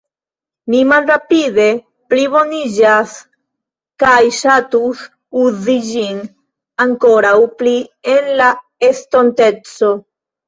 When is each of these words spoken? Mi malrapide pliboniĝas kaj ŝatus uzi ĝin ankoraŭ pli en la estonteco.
Mi 0.73 0.77
malrapide 0.91 1.65
pliboniĝas 2.13 3.11
kaj 4.03 4.15
ŝatus 4.37 5.03
uzi 5.43 5.75
ĝin 5.89 6.23
ankoraŭ 6.85 7.35
pli 7.59 7.75
en 8.15 8.31
la 8.43 8.49
estonteco. 8.91 9.91